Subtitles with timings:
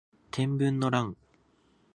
[0.31, 1.15] 天文の乱